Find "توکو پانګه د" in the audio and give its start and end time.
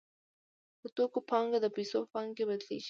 0.95-1.67